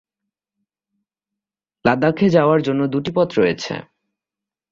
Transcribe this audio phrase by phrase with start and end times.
[1.85, 3.73] লাদাখে যাওয়ার জন্য দুটি পথ রয়েছে।